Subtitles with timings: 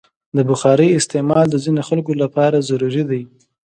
[0.35, 3.21] د بخارۍ استعمال د ځینو خلکو لپاره ضروري دی.